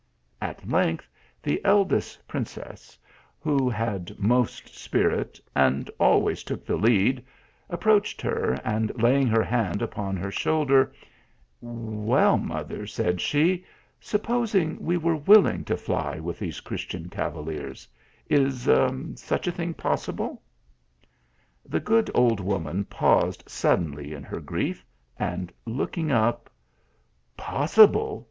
At 0.41 0.67
length 0.67 1.07
the 1.43 1.63
eldest 1.63 2.27
princess, 2.27 2.97
who 3.39 3.69
had 3.69 4.17
most 4.17 4.75
spirit, 4.75 5.39
and 5.55 5.91
always 5.99 6.41
took 6.41 6.65
the 6.65 6.75
lead, 6.75 7.23
approached 7.69 8.19
her, 8.23 8.57
and 8.65 8.91
laying 8.99 9.27
her 9.27 9.43
hand 9.43 9.83
upon 9.83 10.17
her 10.17 10.31
shoulder 10.31 10.91
"Well, 11.61 12.39
mother," 12.39 12.87
said 12.87 13.21
she," 13.21 13.63
supposing 14.11 14.83
we 14.83 14.97
were 14.97 15.15
willing 15.17 15.63
to 15.65 15.77
fly 15.77 16.17
with 16.19 16.39
these 16.39 16.61
Christian 16.61 17.07
cavaliers 17.07 17.87
is 18.27 18.63
such 19.19 19.45
a 19.45 19.51
thing 19.51 19.75
possible?" 19.75 20.41
The 21.63 21.79
good 21.79 22.09
old 22.15 22.39
woman 22.39 22.85
paused 22.85 23.43
suddenly 23.45 24.15
in 24.15 24.23
her 24.23 24.39
grief, 24.41 24.83
and 25.19 25.53
looking 25.67 26.11
up" 26.11 26.49
Possible 27.53 28.19